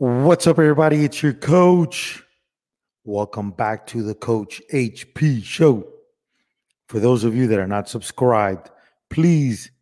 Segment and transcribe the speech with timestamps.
[0.00, 1.04] What's up, everybody?
[1.04, 2.22] It's your coach.
[3.02, 5.88] Welcome back to the Coach HP Show.
[6.88, 8.70] For those of you that are not subscribed,
[9.10, 9.72] please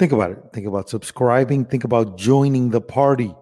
[0.00, 0.38] think about it.
[0.52, 1.64] Think about subscribing.
[1.64, 3.32] Think about joining the party,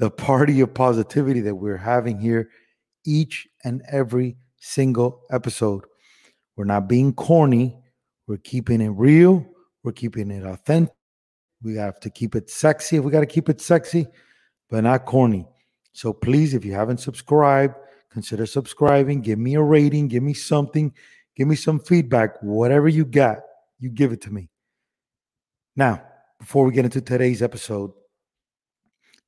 [0.00, 2.50] the party of positivity that we're having here
[3.06, 5.84] each and every single episode.
[6.56, 7.80] We're not being corny.
[8.26, 9.46] We're keeping it real.
[9.84, 10.92] We're keeping it authentic.
[11.62, 14.08] We have to keep it sexy if we got to keep it sexy,
[14.68, 15.46] but not corny.
[15.92, 17.74] So please, if you haven't subscribed,
[18.10, 19.20] consider subscribing.
[19.20, 20.08] Give me a rating.
[20.08, 20.92] Give me something.
[21.36, 22.42] Give me some feedback.
[22.42, 23.38] Whatever you got,
[23.78, 24.48] you give it to me.
[25.76, 26.02] Now,
[26.38, 27.92] before we get into today's episode,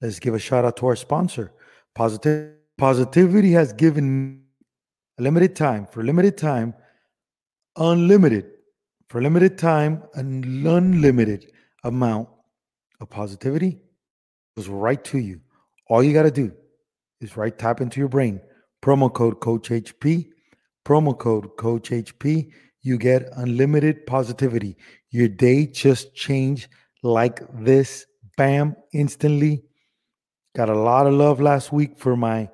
[0.00, 1.52] let's give a shout out to our sponsor.
[1.94, 4.42] Positive Positivity has given
[5.18, 6.74] a limited time, for limited time,
[7.76, 8.46] unlimited,
[9.08, 11.52] for limited time, an unlimited
[11.84, 12.28] amount
[13.00, 13.78] of positivity
[14.56, 15.41] goes right to you.
[15.92, 16.50] All you got to do
[17.20, 18.40] is right tap into your brain.
[18.82, 20.30] Promo code Coach HP.
[20.86, 22.50] Promo code Coach HP.
[22.80, 24.78] You get unlimited positivity.
[25.10, 26.68] Your day just changed
[27.02, 28.06] like this.
[28.38, 29.64] Bam, instantly.
[30.56, 32.48] Got a lot of love last week for my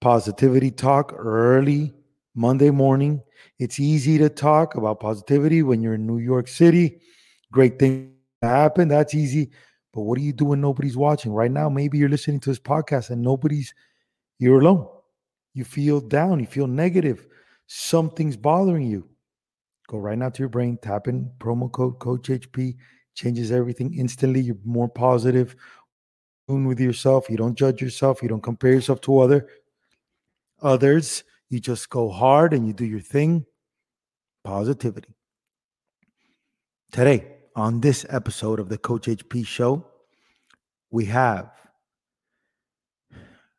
[0.00, 1.92] positivity talk early
[2.36, 3.20] Monday morning.
[3.58, 7.00] It's easy to talk about positivity when you're in New York City.
[7.50, 8.86] Great thing happen.
[8.86, 9.50] That's easy.
[9.94, 11.32] But what do you do when nobody's watching?
[11.32, 13.72] Right now, maybe you're listening to this podcast and nobody's,
[14.40, 14.88] you're alone.
[15.54, 17.28] You feel down, you feel negative.
[17.68, 19.08] Something's bothering you.
[19.86, 22.74] Go right now to your brain, tap in promo code Coach HP,
[23.14, 24.40] changes everything instantly.
[24.40, 25.54] You're more positive
[26.48, 27.30] with yourself.
[27.30, 28.20] You don't judge yourself.
[28.20, 29.48] You don't compare yourself to other
[30.60, 31.22] others.
[31.50, 33.46] You just go hard and you do your thing.
[34.42, 35.14] Positivity.
[36.90, 39.86] Today, on this episode of the Coach HP show,
[40.94, 41.50] we have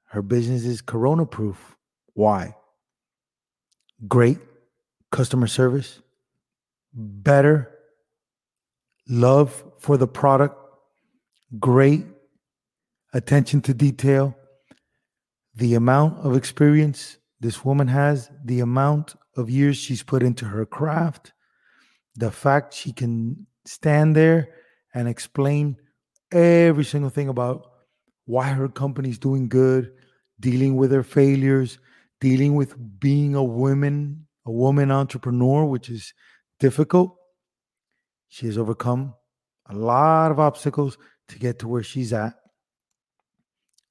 [0.06, 1.76] her business is corona proof.
[2.14, 2.56] Why?
[4.08, 4.38] Great
[5.12, 6.00] customer service,
[6.94, 7.70] better
[9.10, 10.56] love for the product,
[11.60, 12.06] great
[13.14, 14.34] attention to detail,
[15.56, 20.66] the amount of experience this woman has, the amount of years she's put into her
[20.66, 21.34] craft,
[22.16, 24.48] the fact she can stand there
[24.94, 25.76] and explain
[26.36, 27.72] every single thing about
[28.26, 29.94] why her company's doing good,
[30.40, 31.80] dealing with her failures,
[32.20, 36.14] dealing with being a woman, a woman entrepreneur, which is
[36.60, 37.16] difficult.
[38.28, 39.14] She has overcome
[39.70, 40.98] a lot of obstacles
[41.30, 42.34] to get to where she's at.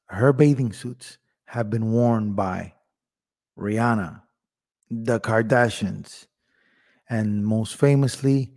[0.06, 2.74] Her bathing suits have been worn by
[3.58, 4.22] Rihanna,
[4.90, 6.26] the Kardashians,
[7.08, 8.52] and most famously,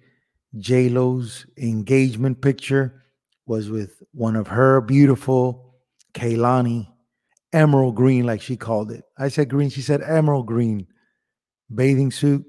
[0.57, 3.03] J Lo's engagement picture
[3.47, 5.73] was with one of her beautiful
[6.13, 6.87] Kailani,
[7.53, 9.03] emerald green, like she called it.
[9.17, 10.87] I said green, she said emerald green
[11.73, 12.45] bathing suit.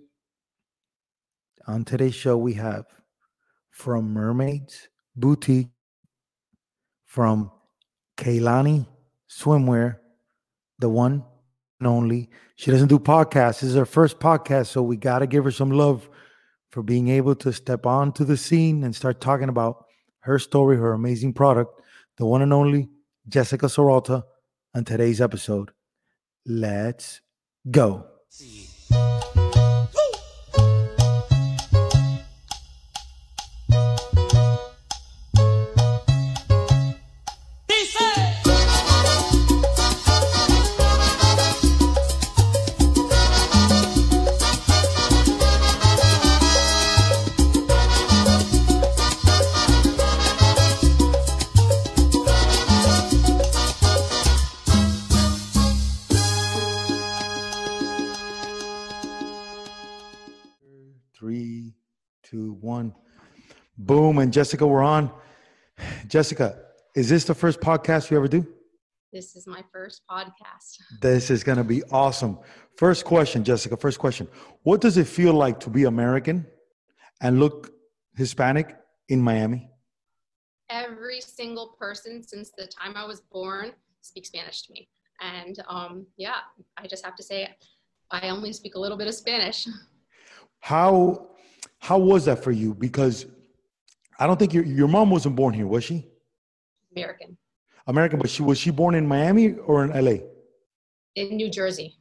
[1.66, 2.84] On today's show, we have
[3.70, 5.68] from Mermaids Boutique,
[7.04, 7.50] from
[8.16, 8.86] Kailani
[9.30, 9.98] Swimwear,
[10.78, 11.24] the one
[11.78, 12.30] and only.
[12.56, 13.60] She doesn't do podcasts.
[13.60, 16.08] This is her first podcast, so we got to give her some love
[16.70, 19.84] for being able to step onto the scene and start talking about
[20.20, 21.80] her story, her amazing product,
[22.16, 22.88] the one and only
[23.28, 24.24] Jessica Serralta
[24.74, 25.70] on today's episode.
[26.46, 27.20] Let's
[27.70, 28.06] go.
[28.30, 28.66] Three,
[63.88, 64.18] Boom.
[64.18, 65.10] And Jessica, we're on.
[66.06, 66.60] Jessica,
[66.94, 68.46] is this the first podcast you ever do?
[69.12, 70.76] This is my first podcast.
[71.00, 72.38] This is going to be awesome.
[72.76, 73.76] First question, Jessica.
[73.76, 74.28] First question.
[74.62, 76.46] What does it feel like to be American
[77.20, 77.72] and look
[78.14, 78.76] Hispanic
[79.08, 79.70] in Miami?
[80.70, 84.88] every single person since the time I was born speaks Spanish to me.
[85.20, 86.40] And um, yeah,
[86.76, 87.48] I just have to say,
[88.10, 89.66] I only speak a little bit of Spanish.
[90.60, 91.28] How
[91.78, 92.74] how was that for you?
[92.74, 93.26] Because
[94.18, 96.08] I don't think your your mom wasn't born here, was she?
[96.96, 97.36] American.
[97.86, 100.18] American, but she was she born in Miami or in LA?
[101.14, 101.96] In New Jersey.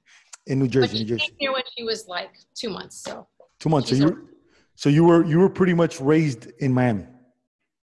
[0.48, 2.98] In New Jersey, she New came here when she was like two months.
[3.04, 3.28] So
[3.60, 3.90] Two months.
[3.90, 4.30] So she's you
[4.76, 7.06] so you were you were pretty much raised in Miami.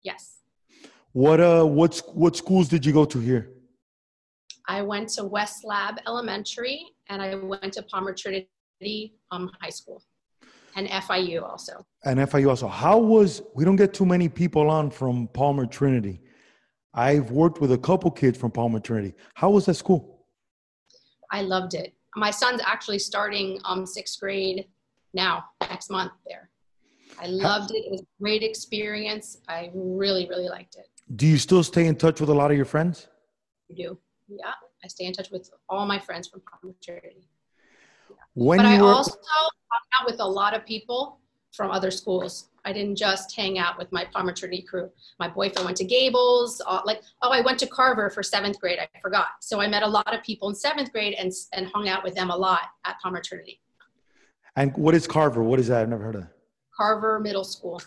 [0.03, 0.41] yes,
[1.13, 3.51] What uh what sc- what schools did you go to here?
[4.69, 10.03] I went to West Lab Elementary and I went to Palmer Trinity um, High School
[10.77, 11.85] and FIU also.
[12.05, 12.69] And FIU also.
[12.69, 16.21] How was we don't get too many people on from Palmer Trinity.
[16.95, 19.15] I've worked with a couple kids from Palmer Trinity.
[19.35, 20.27] How was that school?
[21.31, 21.95] I loved it.
[22.17, 24.67] My son's actually starting um, sixth grade
[25.15, 26.51] now, next month there.
[27.21, 27.85] I loved it.
[27.87, 29.39] It was a great experience.
[29.49, 30.87] I really, really liked it.
[31.15, 33.09] Do you still stay in touch with a lot of your friends?
[33.71, 33.99] I do.
[34.29, 34.53] Yeah.
[34.83, 37.29] I stay in touch with all my friends from Palmer Trinity.
[38.35, 39.51] When but I were also hung
[40.01, 41.19] out with a lot of people
[41.53, 42.49] from other schools.
[42.65, 44.91] I didn't just hang out with my Palmer Trinity crew.
[45.19, 46.61] My boyfriend went to Gables.
[46.67, 48.79] Uh, like, oh, I went to Carver for seventh grade.
[48.79, 49.29] I forgot.
[49.41, 52.15] So I met a lot of people in seventh grade and and hung out with
[52.15, 53.61] them a lot at Palmer Trinity.
[54.57, 55.43] and what is Carver?
[55.43, 55.83] What is that?
[55.83, 56.33] I've never heard of that.
[56.77, 57.81] Carver Middle School.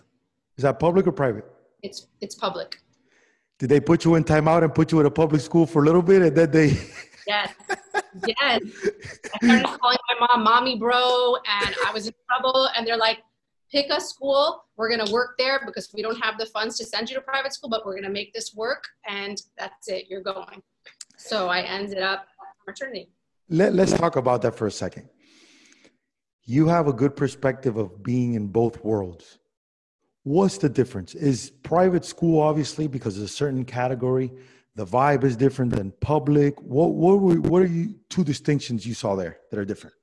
[0.57, 1.45] Is that public or private?
[1.83, 2.77] It's it's public.
[3.59, 5.85] Did they put you in timeout and put you at a public school for a
[5.85, 6.69] little bit and then they
[7.27, 7.53] Yes.
[8.25, 8.61] yes.
[9.41, 13.19] I started calling my mom mommy bro and I was in trouble and they're like,
[13.71, 14.63] pick a school.
[14.77, 17.53] We're gonna work there because we don't have the funds to send you to private
[17.53, 20.61] school, but we're gonna make this work and that's it, you're going.
[21.17, 22.27] So I ended up
[22.67, 23.09] maternity.
[23.49, 25.09] Let, let's talk about that for a second.
[26.45, 29.39] You have a good perspective of being in both worlds.
[30.23, 31.15] What's the difference?
[31.15, 34.31] Is private school obviously because of a certain category,
[34.75, 36.59] the vibe is different than public.
[36.61, 39.95] What what were, what are you two distinctions you saw there that are different?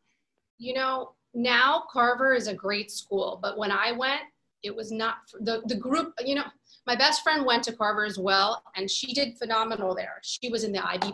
[0.59, 4.23] You know, now Carver is a great school, but when I went,
[4.63, 6.13] it was not the the group.
[6.25, 6.45] You know,
[6.87, 10.21] my best friend went to Carver as well, and she did phenomenal there.
[10.23, 11.13] She was in the IB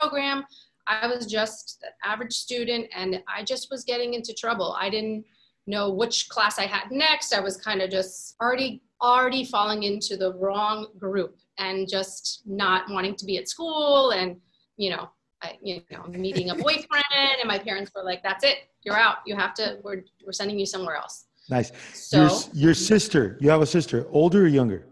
[0.00, 0.44] program.
[0.86, 4.76] I was just an average student, and I just was getting into trouble.
[4.78, 5.24] I didn't
[5.66, 7.32] know which class I had next.
[7.34, 12.88] I was kind of just already already falling into the wrong group and just not
[12.90, 14.36] wanting to be at school and
[14.76, 15.08] you know
[15.42, 17.04] I, you know meeting a boyfriend
[17.40, 20.58] and my parents were like that's it you're out you have to we're, we're sending
[20.58, 21.72] you somewhere else Nice.
[21.92, 24.86] so your your sister, you have a sister, older or younger?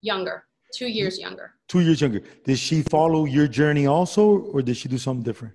[0.00, 2.20] younger two years younger Two years younger.
[2.44, 5.54] Did she follow your journey also, or did she do something different?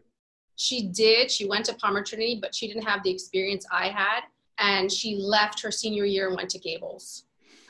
[0.59, 4.21] she did she went to palmer trinity but she didn't have the experience i had
[4.59, 7.23] and she left her senior year and went to gables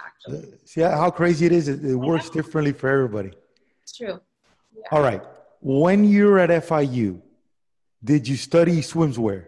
[0.06, 1.68] actually See how crazy it is?
[1.68, 3.32] It, it works differently for everybody.
[3.84, 4.20] it's true
[4.92, 5.22] All right.
[5.62, 7.22] When you were at FIU,
[8.04, 9.48] did you study swimwear?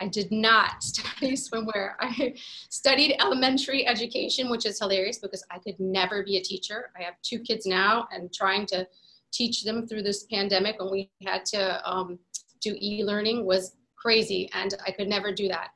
[0.00, 1.94] I did not study swimwear.
[2.00, 2.34] I
[2.68, 6.90] studied elementary education, which is hilarious because I could never be a teacher.
[6.98, 8.86] I have two kids now, and trying to
[9.32, 12.18] teach them through this pandemic when we had to um,
[12.60, 15.70] do e-learning was crazy, and I could never do that.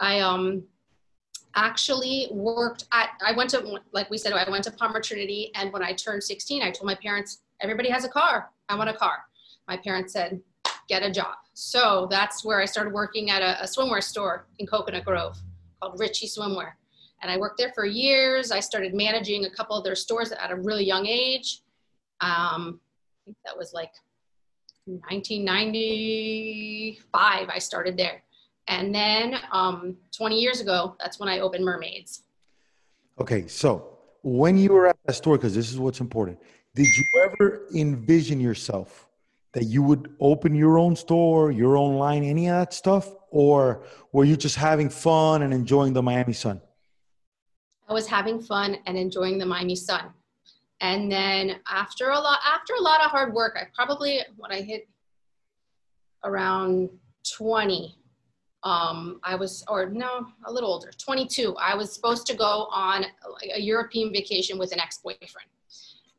[0.00, 0.64] I um,
[1.66, 3.10] actually worked at.
[3.24, 6.22] I went to, like we said, I went to Palmer Trinity, and when I turned
[6.22, 8.50] 16, I told my parents, "Everybody has a car.
[8.68, 9.24] I want a car."
[9.66, 10.40] My parents said,
[10.88, 11.34] get a job.
[11.54, 15.38] So that's where I started working at a, a swimwear store in Coconut Grove
[15.80, 16.72] called Richie Swimwear.
[17.20, 18.50] And I worked there for years.
[18.50, 21.60] I started managing a couple of their stores at a really young age.
[22.20, 22.80] Um,
[23.20, 23.92] I think that was like
[24.86, 28.24] 1995, I started there.
[28.68, 32.22] And then um, 20 years ago, that's when I opened Mermaids.
[33.18, 36.38] Okay, so when you were at that store, because this is what's important,
[36.74, 39.08] did you ever envision yourself
[39.52, 43.10] that you would open your own store, your own line, any of that stuff?
[43.30, 46.60] Or were you just having fun and enjoying the Miami sun?
[47.88, 50.12] I was having fun and enjoying the Miami sun.
[50.80, 54.60] And then after a lot, after a lot of hard work, I probably when I
[54.60, 54.86] hit
[56.22, 56.90] around
[57.36, 57.97] 20,
[58.64, 61.54] um, I was, or no, a little older, 22.
[61.56, 63.06] I was supposed to go on
[63.54, 65.48] a, European vacation with an ex-boyfriend,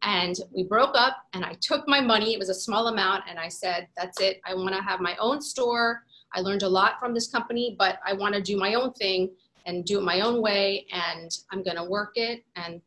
[0.01, 1.17] and we broke up.
[1.34, 4.41] And I took my money; it was a small amount, and I said, "That's it.
[4.46, 6.03] I want to have my own store.
[6.34, 9.31] I learned a lot from this company, but I want to do my own thing."
[9.65, 12.81] and do it my own way and i'm going to work it and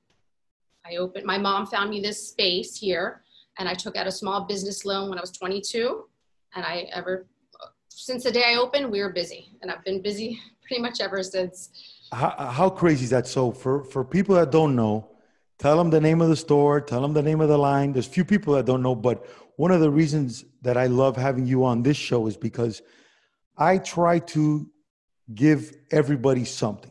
[0.84, 3.22] i opened my mom found me this space here
[3.58, 6.04] and i took out a small business loan when i was 22
[6.54, 7.26] and i ever
[7.96, 11.22] since the day i opened we were busy and i've been busy pretty much ever
[11.22, 11.70] since
[12.12, 13.26] How, how crazy is that?
[13.26, 15.12] So for, for people that don't know,
[15.62, 16.80] Tell them the name of the store.
[16.80, 17.92] Tell them the name of the line.
[17.92, 21.46] There's few people that don't know, but one of the reasons that I love having
[21.46, 22.82] you on this show is because
[23.56, 24.68] I try to
[25.32, 26.90] give everybody something.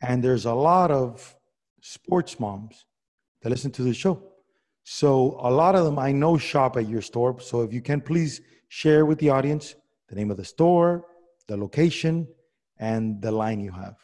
[0.00, 1.36] And there's a lot of
[1.80, 2.86] sports moms
[3.42, 4.20] that listen to the show.
[4.82, 7.38] So a lot of them I know shop at your store.
[7.38, 9.76] So if you can please share with the audience
[10.12, 11.06] the name of the store,
[11.48, 12.28] the location,
[12.78, 13.96] and the line you have.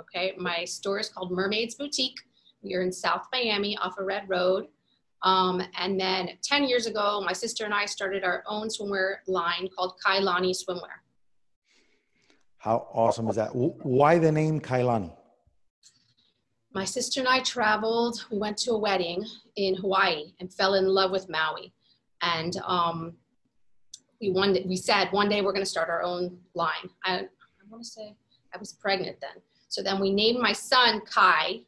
[0.00, 2.18] Okay, my store is called Mermaids Boutique.
[2.62, 4.66] We are in South Miami off of Red Road.
[5.22, 9.68] Um, and then 10 years ago, my sister and I started our own swimwear line
[9.76, 10.98] called Kailani Swimwear.
[12.58, 13.54] How awesome is that?
[13.54, 15.14] Why the name Kailani?
[16.74, 18.26] My sister and I traveled.
[18.32, 19.24] We went to a wedding
[19.54, 21.72] in Hawaii and fell in love with Maui.
[22.20, 23.14] And um,
[24.20, 26.88] we one we said one day we're going to start our own line.
[27.04, 27.24] I, I
[27.68, 28.14] want to say
[28.54, 29.42] I was pregnant then.
[29.68, 31.60] So then we named my son Kai,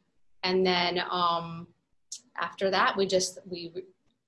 [0.43, 1.67] and then um,
[2.39, 3.71] after that we just we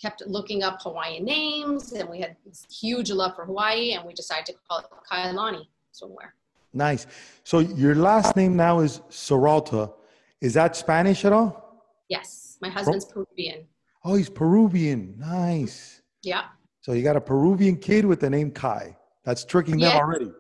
[0.02, 4.14] kept looking up Hawaiian names, and we had this huge love for Hawaii, and we
[4.14, 6.32] decided to call it Kailani Swimwear.
[6.74, 7.06] Nice.
[7.44, 9.94] So your last name now is Serralta.
[10.40, 11.86] Is that Spanish at all?
[12.08, 13.66] Yes, my husband's Peruvian.
[14.04, 15.16] Oh, he's Peruvian.
[15.18, 16.02] Nice.
[16.24, 16.46] Yeah.
[16.82, 18.98] So you got a Peruvian kid with the name Kai.
[19.24, 20.32] That's tricking them already.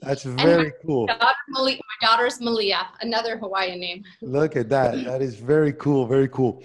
[0.00, 1.06] That's very my cool.
[1.06, 4.04] Daughter, Malia, my daughter's Malia, another Hawaiian name.
[4.20, 5.04] Look at that.
[5.04, 6.06] That is very cool.
[6.06, 6.62] Very cool.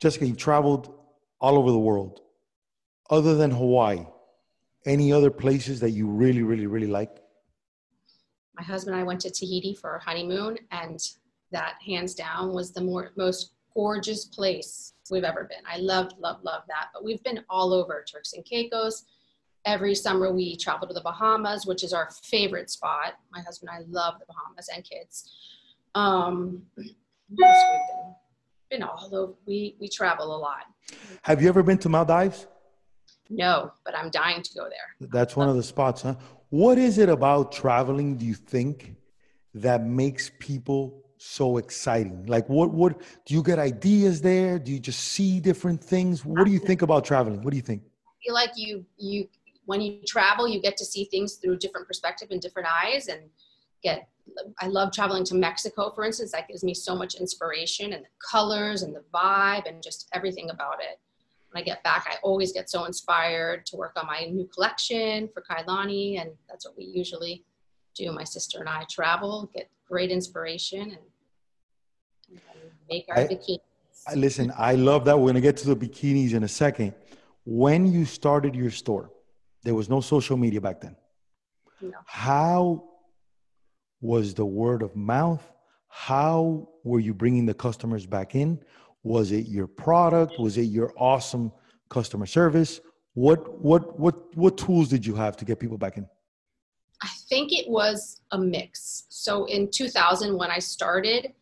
[0.00, 0.94] Jessica, you traveled
[1.40, 2.20] all over the world.
[3.10, 4.06] Other than Hawaii,
[4.86, 7.10] any other places that you really, really, really like?
[8.56, 11.00] My husband and I went to Tahiti for our honeymoon, and
[11.50, 15.62] that hands down was the more, most gorgeous place we've ever been.
[15.64, 16.86] I loved, love, love that.
[16.92, 19.04] But we've been all over Turks and Caicos,
[19.64, 23.10] every summer we travel to the Bahamas, which is our favorite spot.
[23.30, 25.30] My husband and I love the Bahamas and kids.
[25.94, 26.96] Um, we've
[27.36, 28.14] been,
[28.72, 29.34] been all over.
[29.46, 30.64] We we travel a lot.
[31.22, 32.48] Have you ever been to Maldives?
[33.30, 35.08] No, but I'm dying to go there.
[35.08, 36.16] That's one of the spots, huh?
[36.48, 38.16] What is it about traveling?
[38.16, 38.96] Do you think
[39.54, 42.26] that makes people so exciting?
[42.26, 44.58] Like, what what do you get ideas there?
[44.58, 46.24] Do you just see different things?
[46.24, 47.42] What do you think about traveling?
[47.42, 47.82] What do you think?
[48.06, 49.28] I feel like you you
[49.66, 53.20] when you travel, you get to see things through different perspective and different eyes and
[53.82, 54.08] get
[54.60, 56.32] I love traveling to Mexico, for instance.
[56.32, 60.50] That gives me so much inspiration and the colors and the vibe and just everything
[60.50, 60.98] about it.
[61.50, 65.28] When I get back, I always get so inspired to work on my new collection
[65.32, 67.44] for Kailani, and that's what we usually
[67.98, 68.12] do.
[68.12, 70.98] My sister and I travel, get great inspiration, and,
[72.30, 72.40] and
[72.90, 73.60] make our I, bikinis.
[74.06, 75.18] I, listen, I love that.
[75.18, 76.94] We're gonna get to the bikinis in a second.
[77.44, 79.10] When you started your store,
[79.64, 80.96] there was no social media back then.
[81.80, 81.92] No.
[82.06, 82.84] How
[84.00, 85.42] was the word of mouth?
[85.88, 88.60] How were you bringing the customers back in?
[89.02, 90.38] Was it your product?
[90.38, 91.52] Was it your awesome
[91.88, 92.80] customer service?
[93.14, 96.06] What what what what tools did you have to get people back in?
[97.02, 99.06] I think it was a mix.
[99.08, 101.32] So in 2000 when I started,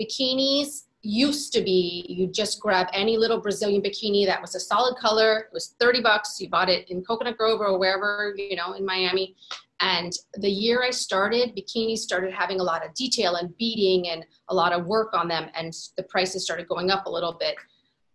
[0.00, 4.96] bikinis used to be you just grab any little Brazilian bikini that was a solid
[4.96, 5.38] color.
[5.40, 6.40] It was 30 bucks.
[6.40, 9.36] You bought it in Coconut Grove or wherever, you know, in Miami.
[9.80, 14.24] And the year I started, bikinis started having a lot of detail and beading and
[14.48, 15.48] a lot of work on them.
[15.54, 17.56] And the prices started going up a little bit.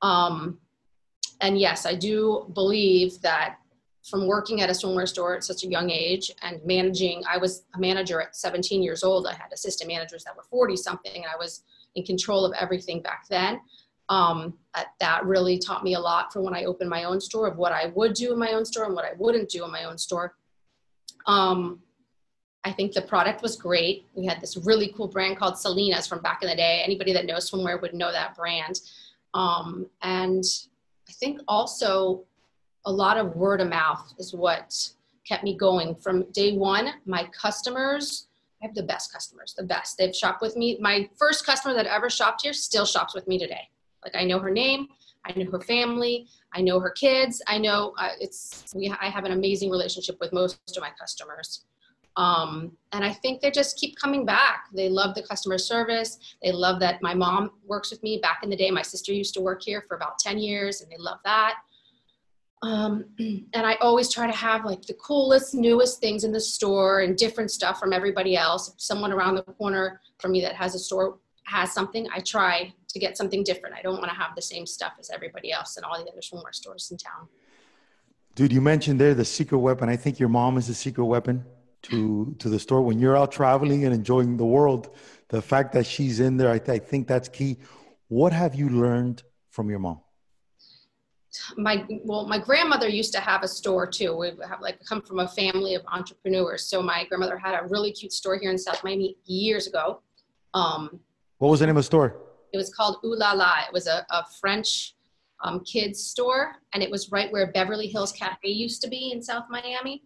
[0.02, 0.60] Um,
[1.40, 3.58] and yes, I do believe that
[4.10, 7.66] from working at a swimwear store at such a young age and managing, I was
[7.76, 9.28] a manager at 17 years old.
[9.28, 11.16] I had assistant managers that were 40 something.
[11.16, 11.64] And I was
[11.96, 13.62] in control of everything back then.
[14.10, 14.58] Um,
[15.00, 17.72] that really taught me a lot for when I opened my own store of what
[17.72, 19.98] I would do in my own store and what I wouldn't do in my own
[19.98, 20.36] store.
[21.28, 21.82] Um,
[22.64, 24.06] I think the product was great.
[24.14, 26.82] We had this really cool brand called Salinas from back in the day.
[26.84, 28.82] Anybody that knows swimwear would know that brand.
[29.34, 30.44] Um, and
[31.08, 32.26] I think also
[32.86, 34.90] a lot of word of mouth is what
[35.28, 36.94] kept me going from day one.
[37.06, 38.28] My customers
[38.62, 39.98] I have the best customers, the best.
[39.98, 40.78] They've shopped with me.
[40.80, 43.70] My first customer that ever shopped here still shops with me today.
[44.04, 44.88] Like I know her name,
[45.26, 47.42] I know her family, I know her kids.
[47.48, 48.94] I know uh, it's we.
[49.02, 51.66] I have an amazing relationship with most of my customers,
[52.18, 54.66] um, and I think they just keep coming back.
[54.74, 56.18] They love the customer service.
[56.44, 58.20] They love that my mom works with me.
[58.22, 60.92] Back in the day, my sister used to work here for about ten years, and
[60.92, 61.60] they love that.
[62.62, 67.02] Um, and I always try to have like the coolest, newest things in the store
[67.02, 68.70] and different stuff from everybody else.
[68.70, 72.74] If someone around the corner from me that has a store has something, I try
[72.88, 73.76] to get something different.
[73.76, 76.22] I don't want to have the same stuff as everybody else and all the other
[76.22, 77.28] swimwear stores in town.
[78.36, 79.90] Dude, you mentioned there the secret weapon.
[79.90, 81.44] I think your mom is the secret weapon
[81.84, 84.96] to to the store when you're out traveling and enjoying the world.
[85.30, 87.58] The fact that she's in there, I, th- I think that's key.
[88.08, 90.00] What have you learned from your mom?
[91.58, 94.16] My well my grandmother used to have a store too.
[94.16, 96.66] We have like come from a family of entrepreneurs.
[96.66, 100.02] So my grandmother had a really cute store here in south miami years ago.
[100.54, 101.00] Um,
[101.38, 102.18] what was the name of the store?
[102.54, 104.96] it was called ooh la la it was a, a french
[105.42, 109.22] um, kids store and it was right where beverly hills cafe used to be in
[109.22, 110.04] south miami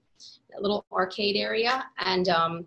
[0.58, 1.86] a little arcade area.
[2.00, 2.66] And um,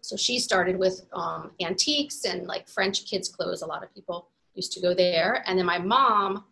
[0.00, 3.62] so she started with um, antiques and like french kids clothes.
[3.62, 5.42] A lot of people used to go there.
[5.46, 6.44] And then my mom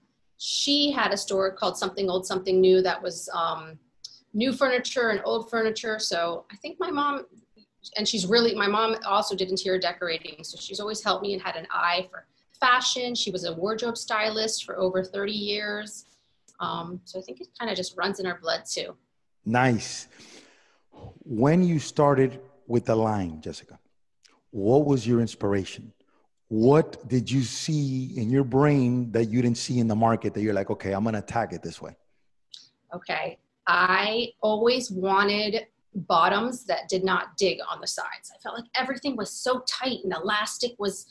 [0.45, 3.79] she had a store called Something Old, Something New that was um,
[4.35, 6.01] new furniture and old furniture.
[6.01, 7.27] So I think my mom,
[7.97, 10.43] and she's really, my mom also did interior decorating.
[10.43, 12.27] So she's always helped me and had an eye for
[12.59, 13.15] fashion.
[13.15, 16.07] She was a wardrobe stylist for over 30 years.
[16.59, 18.97] Um, so I think it kind of just runs in our blood too.
[19.45, 20.09] Nice.
[21.23, 23.79] When you started with the line, Jessica,
[24.51, 25.93] what was your inspiration?
[26.53, 30.43] What did you see in your brain that you didn't see in the market that
[30.43, 31.97] you're like, okay, I'm going to attack it this way?
[32.93, 33.39] Okay.
[33.67, 38.31] I always wanted bottoms that did not dig on the sides.
[38.35, 41.07] I felt like everything was so tight and elastic was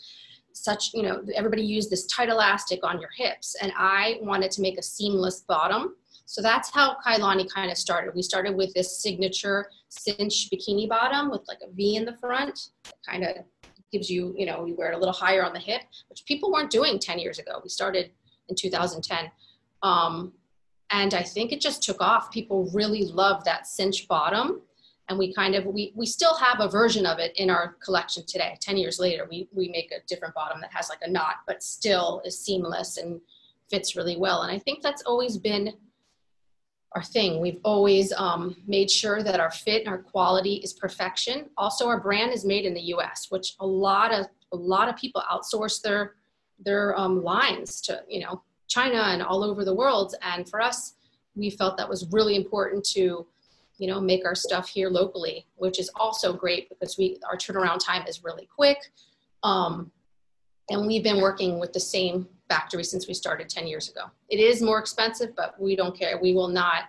[0.53, 3.55] such, you know, everybody used this tight elastic on your hips.
[3.63, 5.95] And I wanted to make a seamless bottom.
[6.27, 8.13] So that's how Kailani kind of started.
[8.13, 12.67] We started with this signature cinch bikini bottom with like a V in the front,
[13.09, 13.37] kind of
[13.91, 16.51] gives you, you know, you wear it a little higher on the hip, which people
[16.51, 17.59] weren't doing 10 years ago.
[17.63, 18.11] We started
[18.49, 19.31] in 2010.
[19.83, 20.33] Um,
[20.91, 22.31] and I think it just took off.
[22.31, 24.61] People really love that cinch bottom.
[25.09, 28.23] And we kind of, we, we still have a version of it in our collection
[28.25, 28.57] today.
[28.61, 31.63] 10 years later, we, we make a different bottom that has like a knot, but
[31.63, 33.19] still is seamless and
[33.69, 34.43] fits really well.
[34.43, 35.73] And I think that's always been
[36.93, 37.39] our thing.
[37.39, 41.49] We've always um, made sure that our fit and our quality is perfection.
[41.57, 44.97] Also, our brand is made in the U.S., which a lot of a lot of
[44.97, 46.15] people outsource their
[46.59, 50.15] their um, lines to you know China and all over the world.
[50.21, 50.95] And for us,
[51.35, 53.25] we felt that was really important to
[53.77, 57.79] you know make our stuff here locally, which is also great because we our turnaround
[57.79, 58.91] time is really quick.
[59.43, 59.91] Um,
[60.69, 64.05] and we've been working with the same factory since we started 10 years ago.
[64.27, 66.19] It is more expensive, but we don't care.
[66.21, 66.81] We will not.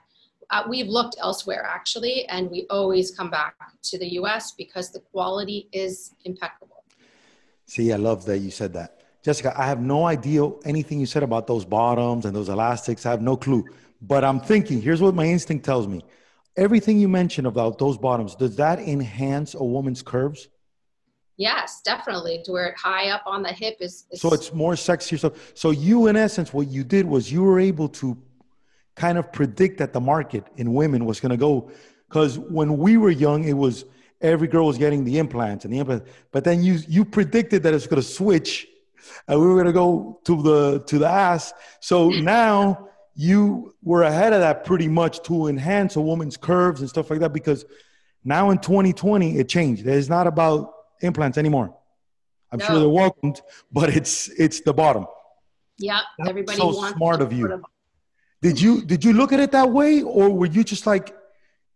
[0.50, 3.54] Uh, we've looked elsewhere actually, and we always come back
[3.90, 6.80] to the US because the quality is impeccable.
[7.66, 8.90] See, I love that you said that.
[9.22, 13.06] Jessica, I have no idea anything you said about those bottoms and those elastics.
[13.06, 13.64] I have no clue.
[14.02, 16.02] But I'm thinking, here's what my instinct tells me.
[16.56, 20.48] Everything you mentioned about those bottoms, does that enhance a woman's curves?
[21.36, 22.42] Yes, definitely.
[22.44, 25.16] To wear it high up on the hip is, is, so it's more sexy.
[25.16, 28.16] So so you in essence what you did was you were able to
[28.94, 31.70] kind of predict that the market in women was going to go
[32.08, 33.84] because when we were young it was
[34.20, 37.72] every girl was getting the implants and the implant but then you you predicted that
[37.72, 38.66] it's going to switch
[39.28, 44.02] and we were going to go to the to the ass so now you were
[44.02, 47.64] ahead of that pretty much to enhance a woman's curves and stuff like that because
[48.24, 51.76] now in 2020 it changed it's not about implants anymore.
[52.50, 52.66] I'm no.
[52.66, 53.40] sure they're welcomed,
[53.72, 55.06] but it's it's the bottom.
[55.78, 57.62] Yep, everybody so wants smart of you.
[58.42, 61.14] Did you did you look at it that way, or were you just like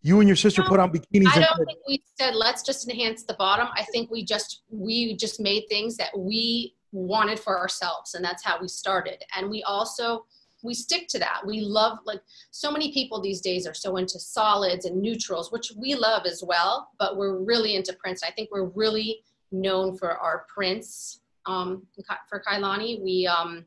[0.02, 1.28] you and your sister no, put on bikinis?
[1.28, 3.68] I don't think we said let's just enhance the bottom.
[3.74, 8.44] I think we just we just made things that we wanted for ourselves, and that's
[8.44, 9.22] how we started.
[9.36, 10.26] And we also
[10.66, 11.40] we stick to that.
[11.46, 15.72] We love like so many people these days are so into solids and neutrals, which
[15.76, 18.22] we love as well, but we're really into prints.
[18.22, 19.20] I think we're really
[19.52, 21.20] known for our prints.
[21.46, 21.86] Um,
[22.28, 23.64] for Kailani, we um,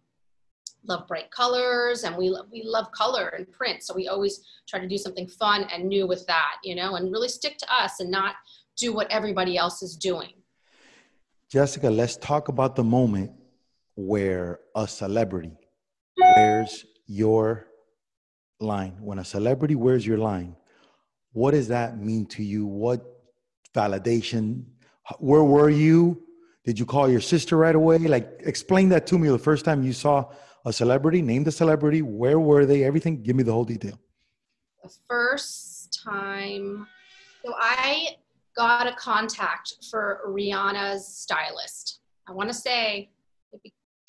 [0.86, 3.84] love bright colors and we love, we love color and print.
[3.84, 7.12] So we always try to do something fun and new with that, you know, and
[7.12, 8.36] really stick to us and not
[8.78, 10.34] do what everybody else is doing.
[11.50, 13.32] Jessica, let's talk about the moment
[13.96, 15.58] where a celebrity
[16.19, 17.67] wears your
[18.60, 20.55] line, when a celebrity wears your line,
[21.32, 22.65] what does that mean to you?
[22.65, 23.05] What
[23.73, 24.65] validation?
[25.19, 26.23] Where were you?
[26.65, 27.97] Did you call your sister right away?
[27.99, 30.29] Like, explain that to me the first time you saw
[30.65, 33.23] a celebrity, name the celebrity, where were they, everything.
[33.23, 33.97] Give me the whole detail.
[34.84, 36.88] The first time,
[37.43, 38.17] so I
[38.55, 41.99] got a contact for Rihanna's stylist.
[42.27, 43.10] I want to say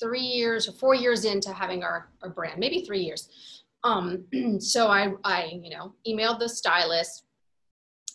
[0.01, 3.29] three years or four years into having our, our brand, maybe three years.
[3.83, 4.25] Um,
[4.59, 7.25] so I, I, you know, emailed the stylist.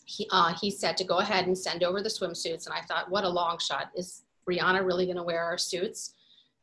[0.05, 2.67] He, uh, he said to go ahead and send over the swimsuits.
[2.67, 3.91] And I thought, what a long shot.
[3.95, 6.15] Is Rihanna really going to wear our suits?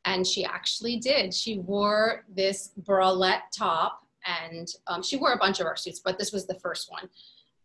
[0.06, 1.34] And she actually did.
[1.34, 6.18] She wore this bralette top and um, she wore a bunch of our suits, but
[6.18, 7.10] this was the first one.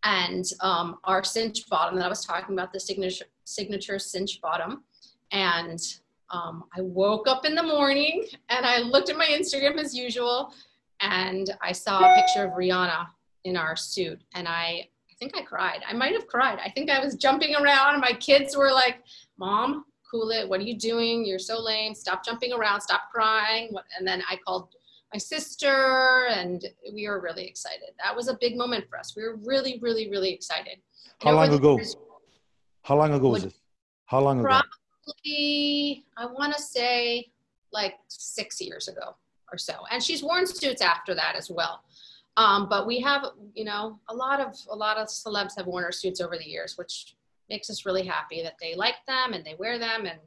[0.05, 4.85] And um, our cinch bottom that I was talking about, the signature, signature cinch bottom.
[5.33, 5.81] And
[6.31, 10.53] Um, I woke up in the morning and I looked at my Instagram as usual,
[11.01, 13.07] and I saw a picture of Rihanna
[13.45, 15.81] in our suit, and I, I think I cried.
[15.89, 16.59] I might have cried.
[16.65, 18.97] I think I was jumping around, and my kids were like,
[19.39, 20.49] "Mom, cool it.
[20.49, 21.25] What are you doing?
[21.25, 21.95] You're so lame.
[21.95, 22.81] Stop jumping around.
[22.83, 24.69] Stop crying." And then I called
[25.15, 27.91] my sister, and we were really excited.
[28.03, 29.15] That was a big moment for us.
[29.17, 30.79] We were really, really, really excited.
[31.23, 31.81] How long ago?
[32.83, 33.55] How long ago was it?
[34.07, 34.61] How long ago?
[35.09, 37.31] Probably, I want to say
[37.73, 39.17] like six years ago
[39.51, 39.75] or so.
[39.91, 41.83] And she's worn suits after that as well.
[42.37, 45.85] Um, but we have, you know, a lot of a lot of celebs have worn
[45.85, 47.17] our suits over the years, which
[47.51, 50.19] makes us really happy that they like them and they wear them and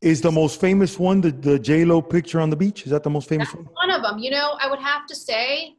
[0.00, 2.84] is the most famous one the, the J Lo picture on the beach?
[2.84, 3.88] Is that the most famous That's one?
[3.88, 4.18] One of them.
[4.18, 5.74] You know, I would have to say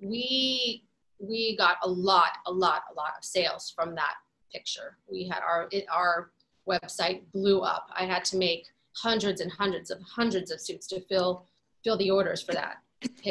[0.00, 0.84] we
[1.18, 4.14] we got a lot, a lot, a lot of sales from that
[4.52, 4.98] picture.
[5.10, 6.30] We had our it, our
[6.68, 7.88] website blew up.
[7.96, 11.46] I had to make hundreds and hundreds of hundreds of suits to fill
[11.82, 12.76] fill the orders for that.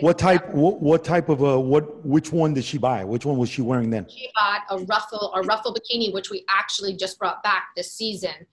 [0.02, 0.54] What type?
[0.54, 2.06] What, what type of a what?
[2.06, 3.04] Which one did she buy?
[3.04, 4.08] Which one was she wearing then?
[4.08, 8.46] She bought a ruffle, a ruffle bikini, which we actually just brought back this season.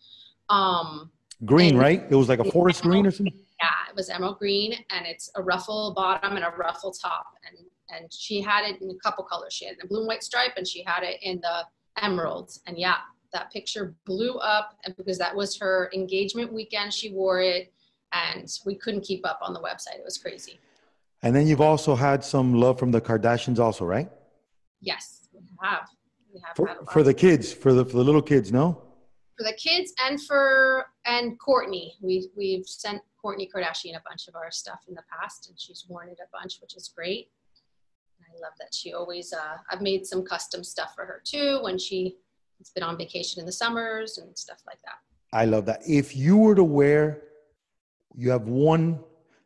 [0.49, 1.11] Um,
[1.45, 2.07] green, right?
[2.09, 3.35] It was like a forest green or something.
[3.63, 7.67] Yeah, it was emerald green, and it's a ruffle bottom and a ruffle top, and
[7.95, 9.53] and she had it in a couple colors.
[9.53, 11.67] She had the blue and white stripe, and she had it in the
[12.03, 12.61] emeralds.
[12.67, 12.97] And yeah,
[13.33, 17.73] that picture blew up, and because that was her engagement weekend, she wore it,
[18.13, 19.99] and we couldn't keep up on the website.
[19.99, 20.59] It was crazy.
[21.23, 24.11] And then you've also had some love from the Kardashians, also, right?
[24.81, 25.89] Yes, we have.
[26.33, 28.83] We have for, for the kids, for the for the little kids, no.
[29.37, 34.35] For the kids and for and Kourtney, we we've sent Kourtney Kardashian a bunch of
[34.35, 37.31] our stuff in the past, and she's worn it a bunch, which is great.
[38.21, 39.33] I love that she always.
[39.33, 42.17] Uh, I've made some custom stuff for her too when she
[42.61, 44.97] has been on vacation in the summers and stuff like that.
[45.33, 45.81] I love that.
[45.89, 47.23] If you were to wear,
[48.15, 49.01] you have one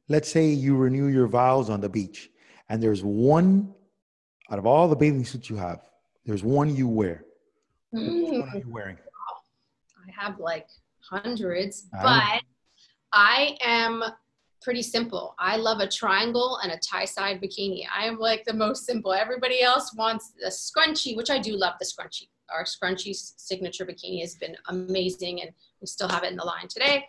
[0.09, 2.31] let's say you renew your vows on the beach
[2.69, 3.73] and there's one
[4.51, 5.81] out of all the bathing suits you have,
[6.27, 7.25] there's one you wear.
[7.95, 8.23] Mm.
[8.23, 8.99] Which one are you wearing?
[10.07, 10.69] I have like
[11.01, 12.43] hundreds, I but
[13.13, 14.05] I am
[14.61, 15.35] pretty simple.
[15.39, 17.85] I love a triangle and a tie side bikini.
[17.95, 19.13] I am like the most simple.
[19.13, 22.29] Everybody else wants the scrunchie, which I do love the scrunchie.
[22.53, 26.69] Our scrunchie signature bikini has been amazing and we still have it in the line
[26.69, 27.07] today.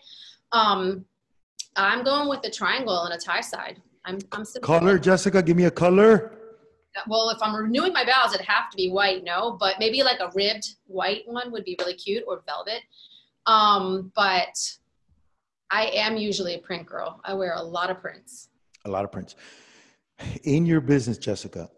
[0.51, 1.05] Um,
[1.75, 3.81] I'm going with a triangle and a tie side.
[4.05, 5.41] I'm, I'm color, Jessica.
[5.41, 6.31] Give me a color.
[7.07, 10.19] Well, if I'm renewing my vows, it'd have to be white, no, but maybe like
[10.21, 12.81] a ribbed white one would be really cute or velvet.
[13.45, 14.55] Um, but
[15.69, 17.19] I am usually a print girl.
[17.25, 18.49] I wear a lot of prints.
[18.85, 19.35] A lot of prints.
[20.43, 21.69] In your business, Jessica,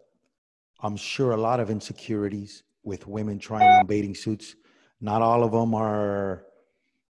[0.80, 4.54] I'm sure a lot of insecurities with women trying on bathing suits.
[5.00, 6.44] Not all of them are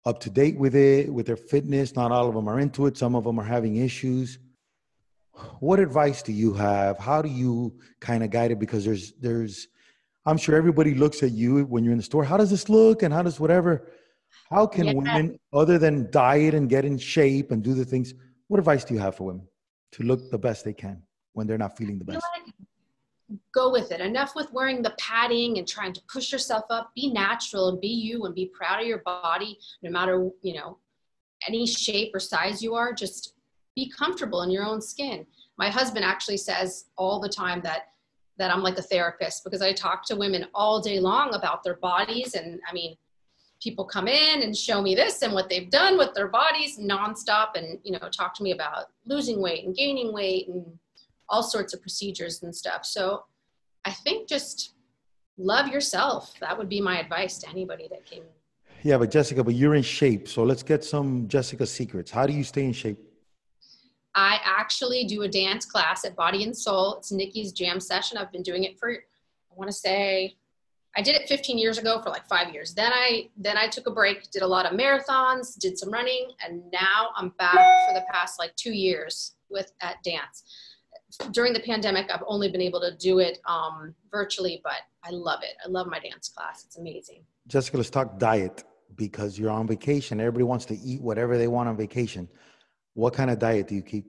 [0.05, 1.95] up to date with it, with their fitness.
[1.95, 2.97] Not all of them are into it.
[2.97, 4.39] Some of them are having issues.
[5.59, 6.97] What advice do you have?
[6.99, 8.59] How do you kind of guide it?
[8.59, 9.67] Because there's, there's,
[10.25, 12.23] I'm sure everybody looks at you when you're in the store.
[12.23, 13.03] How does this look?
[13.03, 13.89] And how does whatever?
[14.49, 14.93] How can yeah.
[14.93, 18.13] women, other than diet and get in shape and do the things,
[18.47, 19.47] what advice do you have for women
[19.93, 21.01] to look the best they can
[21.33, 22.25] when they're not feeling the best?
[23.53, 24.01] Go with it.
[24.01, 26.91] Enough with wearing the padding and trying to push yourself up.
[26.95, 30.77] Be natural and be you and be proud of your body, no matter, you know,
[31.47, 32.93] any shape or size you are.
[32.93, 33.35] Just
[33.75, 35.25] be comfortable in your own skin.
[35.57, 37.89] My husband actually says all the time that
[38.37, 41.75] that I'm like a therapist because I talk to women all day long about their
[41.75, 42.33] bodies.
[42.33, 42.95] And I mean,
[43.61, 47.49] people come in and show me this and what they've done with their bodies nonstop
[47.55, 50.65] and, you know, talk to me about losing weight and gaining weight and
[51.33, 52.85] all sorts of procedures and stuff.
[52.85, 53.23] So
[53.85, 54.75] I think just
[55.37, 56.35] love yourself.
[56.39, 58.23] That would be my advice to anybody that came.
[58.83, 60.27] Yeah, but Jessica, but you're in shape.
[60.27, 62.11] So let's get some Jessica secrets.
[62.11, 62.99] How do you stay in shape?
[64.13, 66.97] I actually do a dance class at Body and Soul.
[66.97, 68.19] It's Nikki's jam session.
[68.19, 70.35] I've been doing it for, I want to say,
[70.95, 72.75] I did it 15 years ago for like five years.
[72.75, 76.27] Then I then I took a break, did a lot of marathons, did some running,
[76.45, 77.55] and now I'm back
[77.87, 80.43] for the past like two years with at dance
[81.31, 85.41] during the pandemic, I've only been able to do it um, virtually, but I love
[85.43, 85.55] it.
[85.65, 86.63] I love my dance class.
[86.65, 87.23] It's amazing.
[87.47, 88.63] Jessica, let's talk diet
[88.95, 90.19] because you're on vacation.
[90.19, 92.27] Everybody wants to eat whatever they want on vacation.
[92.93, 94.05] What kind of diet do you keep?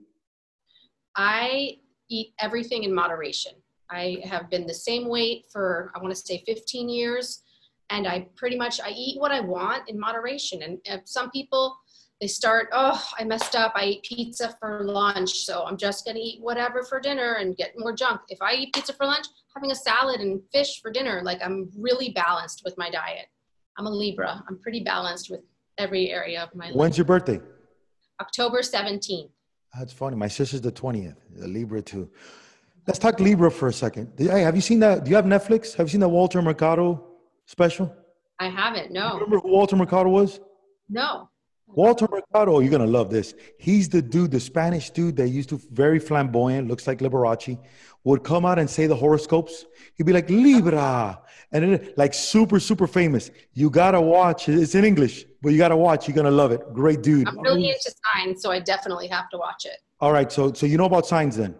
[1.15, 1.77] I
[2.09, 3.53] eat everything in moderation.
[3.89, 7.43] I have been the same weight for, I want to say 15 years.
[7.91, 10.61] And I pretty much, I eat what I want in moderation.
[10.63, 11.77] And some people,
[12.21, 13.73] they start, oh, I messed up.
[13.75, 17.57] I ate pizza for lunch, so I'm just going to eat whatever for dinner and
[17.57, 18.21] get more junk.
[18.29, 21.69] If I eat pizza for lunch, having a salad and fish for dinner, like I'm
[21.77, 23.25] really balanced with my diet.
[23.77, 24.41] I'm a Libra.
[24.47, 25.41] I'm pretty balanced with
[25.77, 26.75] every area of my life.
[26.75, 27.41] When's your birthday?
[28.21, 29.29] October 17th.
[29.77, 30.15] That's funny.
[30.15, 32.09] My sister's the 20th, the Libra too.
[32.87, 34.13] Let's talk Libra for a second.
[34.17, 35.03] Hey, have you seen that?
[35.03, 35.75] Do you have Netflix?
[35.75, 37.03] Have you seen that Walter Mercado
[37.45, 37.93] special?
[38.39, 38.91] I haven't.
[38.91, 39.15] No.
[39.15, 40.39] Remember who Walter Mercado was?
[40.87, 41.29] No.
[41.67, 43.33] Walter Mercado, you're gonna love this.
[43.57, 47.59] He's the dude, the Spanish dude that used to very flamboyant, looks like Liberace,
[48.03, 49.65] would come out and say the horoscopes.
[49.95, 53.31] He'd be like Libra, and then like super, super famous.
[53.53, 54.47] You gotta watch.
[54.47, 56.07] It's in English, but you gotta watch.
[56.07, 56.61] You're gonna love it.
[56.73, 57.27] Great dude.
[57.27, 59.77] I'm really into signs, so I definitely have to watch it.
[59.99, 61.55] All right, so so you know about signs then?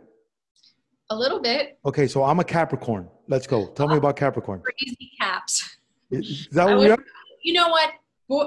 [1.10, 1.78] A little bit.
[1.86, 3.10] Okay, so I'm a Capricorn.
[3.28, 3.68] Let's go.
[3.68, 4.62] Tell me about Capricorn.
[4.62, 5.78] Crazy caps.
[6.12, 6.98] Is that what we are?
[7.44, 7.92] You know what?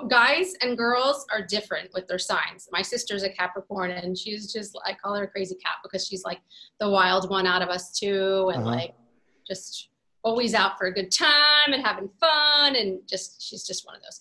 [0.08, 2.68] Guys and girls are different with their signs.
[2.72, 6.24] My sister's a Capricorn, and she's just I call her a crazy cat because she's
[6.24, 6.40] like
[6.80, 8.70] the wild one out of us too, and uh-huh.
[8.70, 8.94] like
[9.46, 9.90] just
[10.24, 14.02] always out for a good time and having fun, and just she's just one of
[14.02, 14.20] those.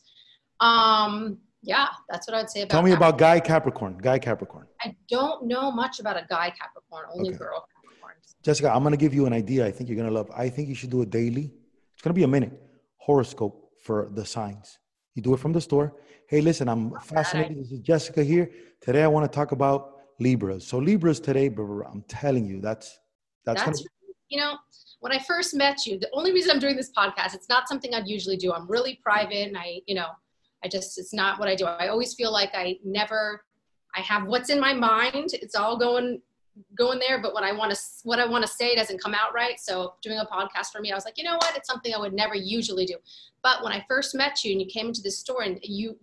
[0.59, 2.71] Um, yeah, that's what I'd say about.
[2.71, 3.09] Tell me Capricorn.
[3.09, 3.97] about Guy Capricorn.
[3.97, 4.67] Guy Capricorn.
[4.81, 7.05] I don't know much about a Guy Capricorn.
[7.13, 7.37] Only okay.
[7.39, 8.35] girl Capricorns.
[8.43, 9.65] Jessica, I'm gonna give you an idea.
[9.65, 10.29] I think you're gonna love.
[10.35, 11.51] I think you should do it daily.
[11.93, 12.61] It's gonna be a minute
[12.97, 14.77] horoscope for the signs
[15.17, 15.95] you do it from the store.
[16.27, 17.57] Hey, listen, I'm fascinated.
[17.59, 18.51] This is Jessica here.
[18.79, 20.65] Today I want to talk about Libras.
[20.65, 22.99] So Libras today, I'm telling you, that's
[23.43, 23.83] that's, that's
[24.29, 24.57] you know,
[24.99, 27.93] when I first met you, the only reason I'm doing this podcast, it's not something
[27.93, 28.53] I'd usually do.
[28.53, 30.07] I'm really private and I, you know,
[30.63, 31.65] I just it's not what I do.
[31.65, 33.43] I always feel like I never
[33.95, 35.31] I have what's in my mind.
[35.33, 36.21] It's all going
[36.75, 39.33] going there, but what I want to what I want to say doesn't come out
[39.33, 39.59] right.
[39.59, 41.55] So doing a podcast for me, I was like, you know what?
[41.55, 42.95] It's something I would never usually do.
[43.43, 45.97] But when I first met you and you came into the store and you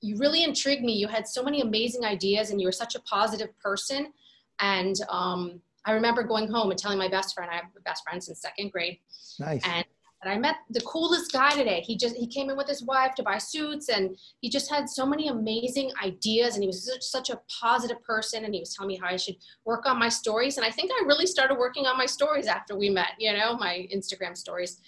[0.00, 0.94] you really intrigued me.
[0.94, 4.12] You had so many amazing ideas and you were such a positive person.
[4.58, 8.02] And um, I remember going home and telling my best friend, I have a best
[8.04, 8.98] friend since second grade.
[9.38, 9.62] Nice.
[9.64, 9.84] And
[10.22, 11.80] and I met the coolest guy today.
[11.80, 14.88] He just he came in with his wife to buy suits, and he just had
[14.88, 16.54] so many amazing ideas.
[16.54, 18.44] And he was such, such a positive person.
[18.44, 20.58] And he was telling me how I should work on my stories.
[20.58, 23.12] And I think I really started working on my stories after we met.
[23.18, 24.80] You know, my Instagram stories.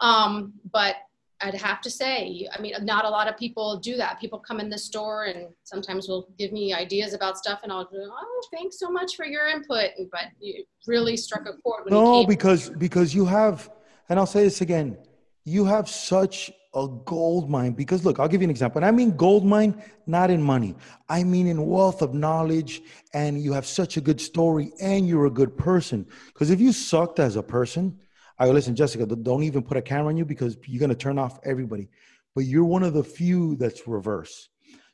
[0.00, 0.96] Um, but
[1.42, 4.20] I'd have to say, I mean, not a lot of people do that.
[4.20, 7.86] People come in the store and sometimes will give me ideas about stuff, and I'll
[7.86, 11.90] go, "Oh, thanks so much for your input." But you really struck a chord.
[11.90, 13.68] no, because because you have
[14.10, 14.98] and I'll say this again
[15.44, 18.78] you have such a gold mine because look, I'll give you an example.
[18.78, 20.76] And I mean gold mine, not in money.
[21.08, 25.26] I mean in wealth of knowledge, and you have such a good story, and you're
[25.26, 26.06] a good person.
[26.28, 27.98] Because if you sucked as a person,
[28.38, 31.18] I go, listen, Jessica, don't even put a camera on you because you're gonna turn
[31.18, 31.88] off everybody.
[32.34, 34.48] But you're one of the few that's reverse.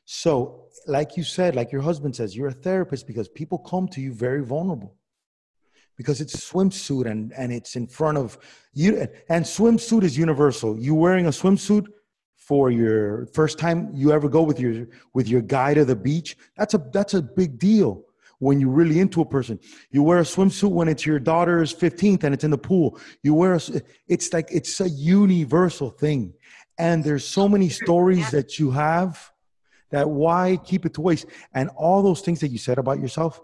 [0.05, 4.01] So, like you said, like your husband says, you're a therapist because people come to
[4.01, 4.95] you very vulnerable
[5.97, 8.37] because it's swimsuit and and it's in front of
[8.73, 9.07] you.
[9.29, 10.77] And swimsuit is universal.
[10.79, 11.87] You wearing a swimsuit
[12.35, 16.37] for your first time you ever go with your with your guy to the beach
[16.55, 18.05] that's a that's a big deal
[18.39, 19.59] when you're really into a person.
[19.89, 22.99] You wear a swimsuit when it's your daughter's 15th and it's in the pool.
[23.23, 23.61] You wear a,
[24.07, 26.33] it's like it's a universal thing.
[26.77, 29.31] And there's so many stories that you have
[29.89, 31.25] that why keep it to waste?
[31.53, 33.41] And all those things that you said about yourself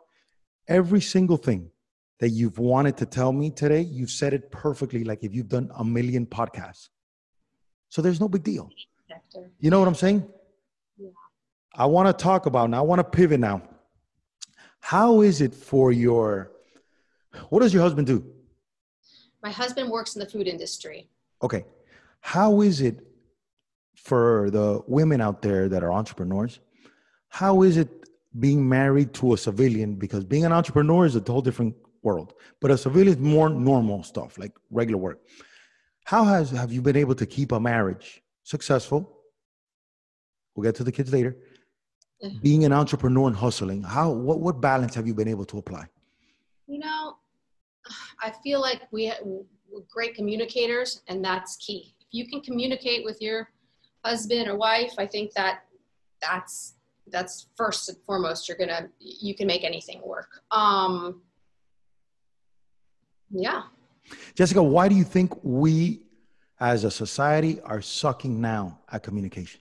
[0.68, 1.70] every single thing
[2.20, 5.72] that you've wanted to tell me today, you've said it perfectly, like if you've done
[5.78, 6.90] a million podcasts.
[7.90, 8.70] So there's no big deal.
[9.60, 10.28] You know what I'm saying?
[10.98, 11.10] Yeah.
[11.76, 12.80] I want to talk about now.
[12.80, 13.62] I want to pivot now.
[14.80, 16.52] How is it for your,
[17.50, 18.26] what does your husband do?
[19.42, 21.10] My husband works in the food industry.
[21.42, 21.66] Okay.
[22.22, 23.06] How is it
[23.96, 26.60] for the women out there that are entrepreneurs?
[27.28, 27.90] How is it
[28.40, 29.96] being married to a civilian?
[29.96, 32.34] Because being an entrepreneur is a whole different world.
[32.62, 35.20] But a civilian is more normal stuff, like regular work.
[36.06, 39.20] How has have you been able to keep a marriage successful?
[40.56, 41.38] We'll get to the kids later.
[42.24, 42.38] Mm-hmm.
[42.40, 45.86] Being an entrepreneur and hustling, how what what balance have you been able to apply?
[46.68, 47.18] You know,
[48.22, 51.96] I feel like we we're great communicators, and that's key.
[52.00, 53.50] If you can communicate with your
[54.06, 55.62] husband or wife, I think that
[56.22, 56.76] that's
[57.08, 58.48] that's first and foremost.
[58.48, 60.30] You're gonna you can make anything work.
[60.52, 61.22] Um,
[63.34, 63.64] yeah.
[64.36, 66.02] Jessica, why do you think we
[66.60, 69.60] as a society are sucking now at communication?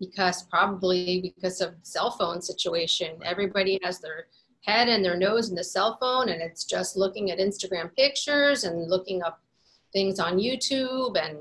[0.00, 3.16] Because probably because of cell phone situation.
[3.24, 4.26] Everybody has their
[4.64, 8.64] head and their nose in the cell phone and it's just looking at Instagram pictures
[8.64, 9.40] and looking up
[9.92, 11.36] things on YouTube and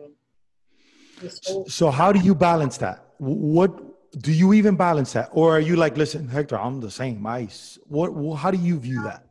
[1.68, 3.06] so how do you balance that?
[3.20, 3.72] What
[4.20, 7.48] do you even balance that or are you like listen Hector I'm the same I
[7.88, 9.26] what how do you view that?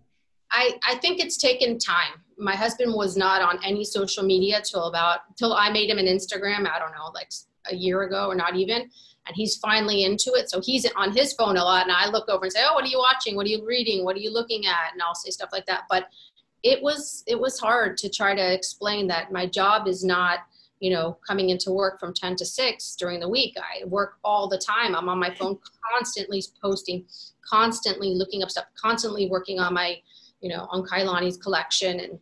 [0.51, 2.23] I, I think it's taken time.
[2.39, 6.07] My husband was not on any social media till about till I made him an
[6.07, 6.69] Instagram.
[6.69, 7.31] I don't know, like
[7.71, 8.83] a year ago or not even.
[9.27, 10.51] And he's finally into it.
[10.51, 11.83] So he's on his phone a lot.
[11.83, 13.37] And I look over and say, Oh, what are you watching?
[13.37, 14.05] What are you reading?
[14.05, 14.93] What are you looking at?
[14.93, 15.85] And I'll say stuff like that.
[15.89, 16.09] But
[16.63, 20.41] it was it was hard to try to explain that my job is not
[20.81, 24.49] you know coming into work from 10 to 6 during the week i work all
[24.49, 25.59] the time i'm on my phone
[25.93, 27.05] constantly posting
[27.49, 30.01] constantly looking up stuff constantly working on my
[30.41, 32.19] you know on kailani's collection and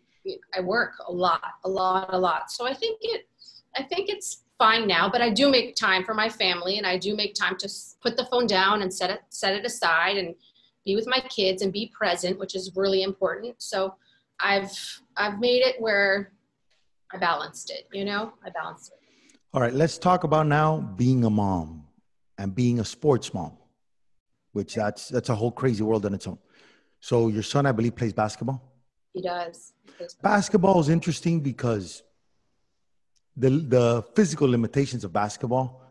[0.55, 3.29] i work a lot a lot a lot so i think it
[3.77, 6.97] i think it's fine now but i do make time for my family and i
[6.97, 7.69] do make time to
[8.03, 10.35] put the phone down and set it set it aside and
[10.85, 13.95] be with my kids and be present which is really important so
[14.41, 16.33] I've I've made it where
[17.13, 17.89] I balanced it.
[17.93, 19.39] You know, I balanced it.
[19.53, 21.87] All right, let's talk about now being a mom
[22.37, 23.57] and being a sports mom,
[24.53, 26.39] which that's that's a whole crazy world in its own.
[27.01, 28.63] So your son, I believe, plays basketball.
[29.13, 29.73] He does.
[30.23, 32.03] basketball is interesting because
[33.37, 35.83] the the physical limitations of basketball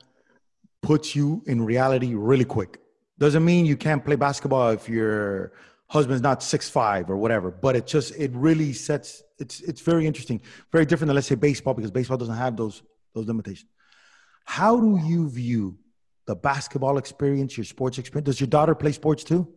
[0.82, 2.80] puts you in reality really quick.
[3.20, 5.54] Doesn't mean you can't play basketball if you're
[5.90, 7.52] husband's not six five or whatever.
[7.52, 10.42] But it just it really sets it's it's very interesting,
[10.72, 13.70] very different than let's say baseball because baseball doesn't have those those limitations.
[14.46, 15.78] How do you view
[16.26, 18.26] the basketball experience, your sports experience?
[18.26, 19.48] Does your daughter play sports too?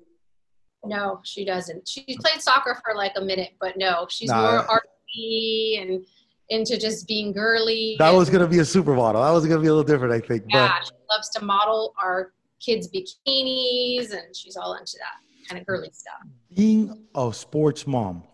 [0.84, 1.86] No, she doesn't.
[1.86, 6.04] She played soccer for like a minute, but no, she's nah, more artsy and
[6.48, 7.96] into just being girly.
[7.98, 9.22] That was gonna be a supermodel.
[9.24, 10.44] That was gonna be a little different, I think.
[10.48, 10.86] Yeah, but.
[10.86, 15.90] she loves to model our kids' bikinis, and she's all into that kind of girly
[15.92, 16.20] stuff.
[16.54, 18.24] Being a sports mom,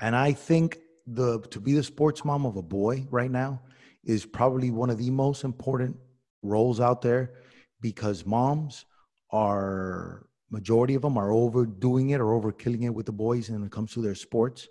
[0.00, 3.62] and I think the to be the sports mom of a boy right now
[4.04, 5.96] is probably one of the most important
[6.42, 7.34] roles out there
[7.80, 8.84] because moms
[9.30, 13.72] are majority of them are overdoing it or overkilling it with the boys when it
[13.72, 14.68] comes to their sports.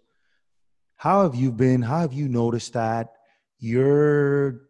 [0.96, 1.82] How have you been?
[1.82, 3.14] How have you noticed that
[3.60, 4.62] your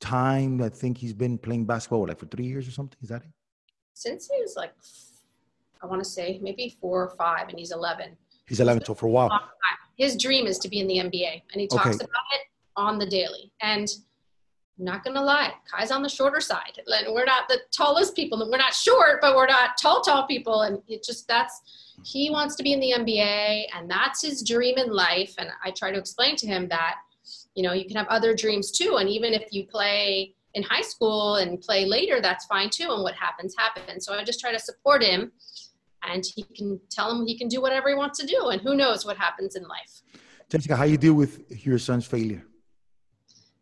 [0.00, 0.62] time?
[0.62, 2.98] I think he's been playing basketball like for three years or something.
[3.02, 3.28] Is that it?
[3.92, 4.72] Since he was like
[5.82, 8.16] I want to say maybe four or five, and he's 11.
[8.46, 9.30] He's 11, so for a while.
[9.96, 11.94] His dream is to be in the NBA, and he talks okay.
[11.96, 12.42] about it
[12.76, 13.52] on the daily.
[13.62, 13.88] And
[14.80, 16.80] I'm not gonna lie, Kai's on the shorter side.
[16.86, 18.38] And we're not the tallest people.
[18.50, 20.62] We're not short, but we're not tall, tall people.
[20.62, 21.60] And it just that's
[22.02, 25.34] he wants to be in the NBA, and that's his dream in life.
[25.36, 26.94] And I try to explain to him that,
[27.54, 28.96] you know, you can have other dreams too.
[28.98, 32.90] And even if you play in high school and play later, that's fine too.
[32.90, 34.06] And what happens, happens.
[34.06, 35.30] So I just try to support him
[36.02, 38.74] and he can tell him he can do whatever he wants to do and who
[38.74, 40.02] knows what happens in life
[40.48, 42.42] jessica how you deal with your son's failure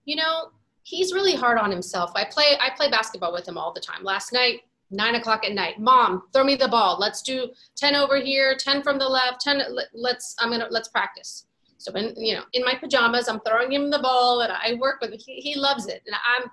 [0.05, 0.51] you know
[0.89, 2.11] he's really hard on himself.
[2.15, 4.03] I play i play basketball with him all the time.
[4.03, 6.97] Last night nine o'clock at night mom throw me the ball.
[6.99, 11.47] Let's do 10 over here 10 from the left 10 let's i'm gonna let's practice.
[11.77, 15.01] So in you know in my pajamas i'm throwing him the ball and i work
[15.01, 15.19] with him.
[15.19, 16.03] He, he loves it.
[16.07, 16.51] And i'm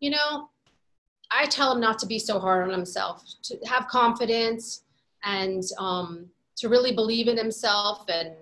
[0.00, 0.50] you know
[1.30, 4.82] i tell him not to be so hard on himself to have confidence
[5.24, 8.34] and um, to really believe in himself and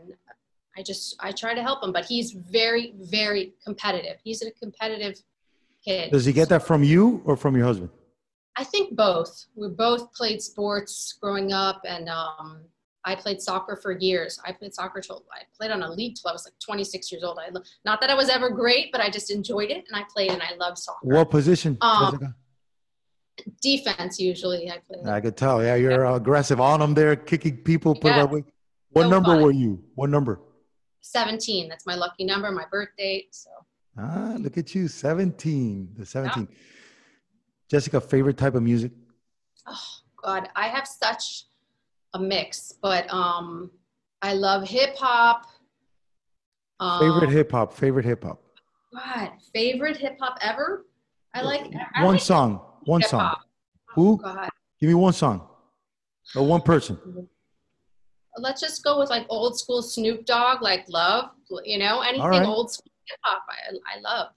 [0.76, 5.20] i just i try to help him but he's very very competitive he's a competitive
[5.84, 7.90] kid does he get that from you or from your husband
[8.56, 12.60] i think both we both played sports growing up and um,
[13.04, 16.30] i played soccer for years i played soccer till i played on a league till
[16.30, 17.48] i was like 26 years old i
[17.84, 20.42] not that i was ever great but i just enjoyed it and i played and
[20.42, 22.34] i loved soccer what position um,
[23.62, 24.70] defense usually.
[24.70, 25.10] I play.
[25.10, 25.62] I could tell.
[25.62, 26.16] Yeah, you're yeah.
[26.16, 27.94] aggressive on them there, kicking people.
[27.94, 28.24] Put yeah.
[28.24, 29.42] What so number fun.
[29.42, 29.82] were you?
[29.94, 30.40] What number?
[31.06, 31.68] 17.
[31.68, 33.34] That's my lucky number, my birth date.
[33.34, 33.50] So.
[33.98, 35.94] Ah, look at you, 17.
[35.96, 36.48] The 17.
[36.50, 36.56] Yeah.
[37.70, 38.92] Jessica, favorite type of music?
[39.66, 39.86] Oh
[40.22, 41.44] God, I have such
[42.14, 43.70] a mix, but um,
[44.22, 45.46] I love hip hop.
[46.78, 47.72] Um, favorite hip hop.
[47.72, 48.40] Favorite hip hop.
[48.92, 50.86] God, favorite hip hop ever.
[51.34, 52.60] I like I one like song.
[52.84, 53.34] One song.
[53.94, 54.20] Who?
[54.24, 54.48] Oh,
[54.80, 55.48] Give me one song.
[56.34, 56.98] Or one person.
[58.38, 61.30] Let's just go with like old school Snoop Dogg, like Love.
[61.64, 62.46] You know, anything right.
[62.46, 64.28] old school hip hop, I, I love.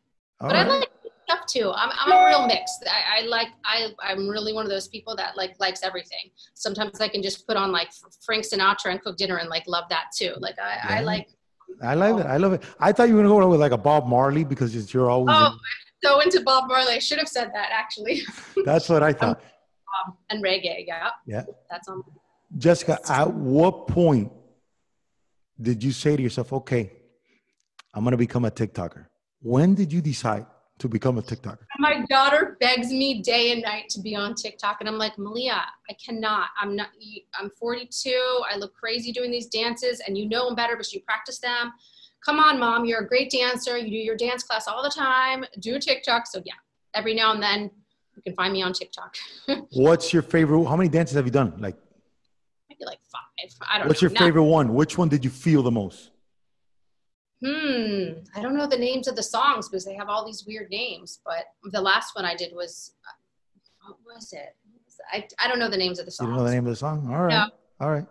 [0.42, 0.68] All but right.
[0.68, 0.90] I like
[1.30, 1.72] stuff too.
[1.76, 2.72] I'm, I'm a real mix.
[2.88, 6.32] I, I, like I I'm really one of those people that like likes everything.
[6.54, 7.90] Sometimes I can just put on like
[8.22, 10.34] Frank Sinatra and cook dinner and like love that too.
[10.40, 11.00] Like I, yeah.
[11.00, 11.28] I like.
[11.84, 12.26] I love it.
[12.26, 12.64] I love it.
[12.80, 15.36] I thought you were gonna go with like a Bob Marley because it's you're always.
[15.38, 15.60] Oh, in,
[16.04, 16.94] so into Bob Marley.
[16.94, 18.24] I should have said that actually.
[18.66, 19.42] That's what I thought.
[20.06, 21.10] Um, and reggae, yeah.
[21.26, 21.44] Yeah.
[21.70, 22.04] That's on.
[22.58, 24.32] Jessica, at what point
[25.62, 26.92] did you say to yourself, okay,
[27.94, 29.06] I'm going to become a TikToker?
[29.42, 30.46] When did you decide
[30.80, 31.60] to become a TikToker?
[31.78, 35.62] My daughter begs me day and night to be on TikTok, and I'm like, Malia,
[35.90, 36.50] I cannot.
[36.60, 36.90] I'm not.
[37.38, 38.42] I'm 42.
[38.50, 41.74] I look crazy doing these dances, and you know them better, but you practice them.
[42.26, 42.86] Come on, mom.
[42.86, 43.78] You're a great dancer.
[43.78, 45.46] You do your dance class all the time.
[45.60, 46.28] Do a TikTok.
[46.28, 46.54] So yeah,
[46.94, 47.72] every now and then
[48.16, 49.16] you can find me on TikTok.
[49.72, 50.66] What's your favorite?
[50.66, 51.54] How many dances have you done?
[51.60, 51.78] Like
[52.86, 53.50] like five.
[53.70, 53.86] I don't.
[53.86, 53.90] Know.
[53.90, 54.10] What's know.
[54.10, 54.74] your favorite one?
[54.74, 56.12] Which one did you feel the most?
[57.46, 58.20] Hmm.
[58.36, 61.22] I don't know the names of the songs because they have all these weird names.
[61.26, 64.56] But the last one I did was, uh, what was it?
[65.14, 66.28] I, I don't know the names of the songs.
[66.28, 67.08] You don't know the name of the song?
[67.10, 67.30] All right.
[67.30, 67.48] No.
[67.80, 68.06] All right.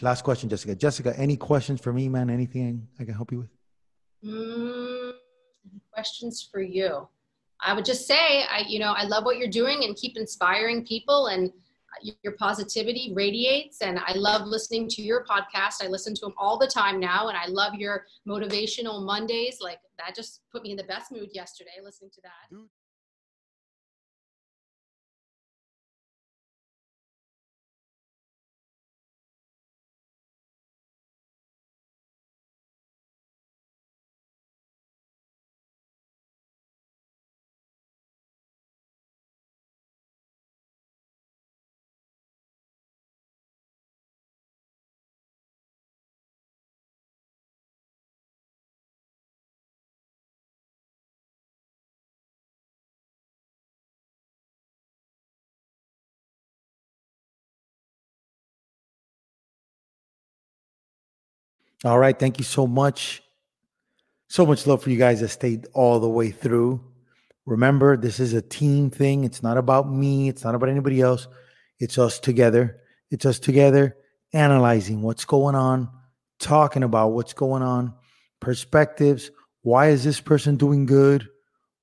[0.00, 0.74] Last question, Jessica.
[0.74, 2.30] Jessica, any questions for me, man?
[2.30, 3.50] Anything I can help you with?
[4.24, 5.12] Mm,
[5.92, 7.08] questions for you?
[7.62, 10.84] I would just say, I, you know, I love what you're doing and keep inspiring
[10.86, 11.50] people and
[12.22, 13.82] your positivity radiates.
[13.82, 15.82] And i love listening to your podcast.
[15.82, 19.58] I listen to them all the time now and i love your motivational mondays.
[19.60, 22.56] Like that just put me in the best mood yesterday listening to that
[61.84, 62.18] All right.
[62.18, 63.22] Thank you so much.
[64.28, 66.80] So much love for you guys that stayed all the way through.
[67.46, 69.24] Remember, this is a team thing.
[69.24, 71.26] It's not about me, it's not about anybody else.
[71.78, 72.80] It's us together.
[73.10, 73.96] It's us together
[74.32, 75.88] analyzing what's going on,
[76.38, 77.94] talking about what's going on,
[78.40, 79.30] perspectives.
[79.62, 81.28] Why is this person doing good?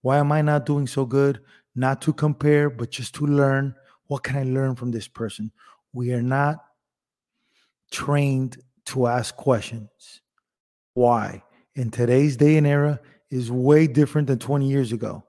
[0.02, 1.42] Why am I not doing so good?
[1.76, 3.76] Not to compare, but just to learn.
[4.08, 5.52] What can I learn from this person?
[5.94, 6.64] We are not
[7.92, 10.22] trained to ask questions.
[10.94, 11.44] Why?
[11.76, 15.24] In today's day and era is way different than 20 years ago.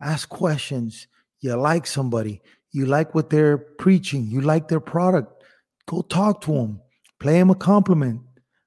[0.00, 1.06] Ask questions.
[1.40, 5.42] You like somebody, you like what they're preaching, you like their product.
[5.86, 6.80] Go talk to them,
[7.18, 8.20] play them a compliment.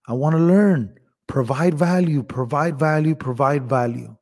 [0.07, 0.97] I want to learn.
[1.27, 4.15] Provide value, provide value, provide value.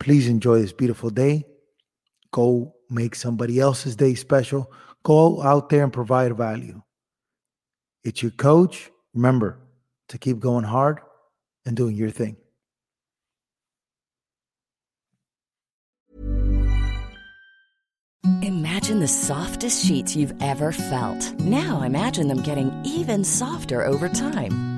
[0.00, 1.44] Please enjoy this beautiful day.
[2.32, 4.72] Go make somebody else's day special.
[5.02, 6.82] Go out there and provide value.
[8.08, 8.90] It's your coach.
[9.12, 9.58] Remember
[10.08, 11.00] to keep going hard
[11.66, 12.38] and doing your thing.
[18.42, 21.38] Imagine the softest sheets you've ever felt.
[21.38, 24.77] Now imagine them getting even softer over time.